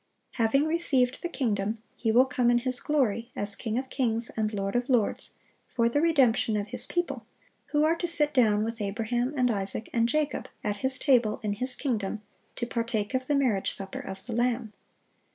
(707) 0.35 0.63
Having 0.63 0.67
received 0.67 1.21
the 1.21 1.29
kingdom, 1.29 1.77
He 1.95 2.11
will 2.11 2.25
come 2.25 2.49
in 2.49 2.57
His 2.57 2.79
glory, 2.79 3.29
as 3.35 3.55
King 3.55 3.77
of 3.77 3.91
kings 3.91 4.31
and 4.35 4.51
Lord 4.51 4.75
of 4.75 4.89
lords, 4.89 5.35
for 5.75 5.89
the 5.89 6.01
redemption 6.01 6.57
of 6.57 6.69
His 6.69 6.87
people, 6.87 7.23
who 7.67 7.83
are 7.83 7.95
to 7.97 8.07
"sit 8.07 8.33
down 8.33 8.63
with 8.63 8.81
Abraham, 8.81 9.31
and 9.37 9.51
Isaac, 9.51 9.91
and 9.93 10.09
Jacob," 10.09 10.49
at 10.63 10.77
His 10.77 10.97
table 10.97 11.39
in 11.43 11.53
His 11.53 11.75
kingdom,(708) 11.75 12.55
to 12.55 12.65
partake 12.65 13.13
of 13.13 13.27
the 13.27 13.35
marriage 13.35 13.69
supper 13.71 13.99
of 13.99 14.25
the 14.25 14.33
Lamb. 14.33 14.73